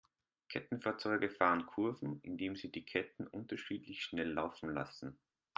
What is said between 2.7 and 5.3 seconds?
die Ketten unterschiedlich schnell laufen lassen.